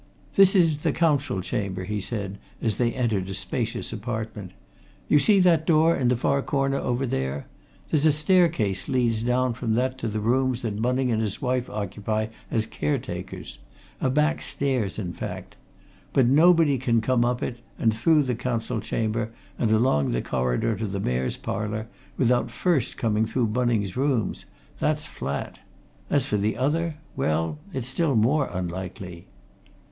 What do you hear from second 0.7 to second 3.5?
the Council Chamber," he said, as they entered a